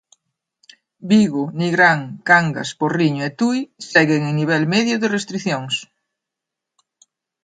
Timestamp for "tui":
3.39-3.59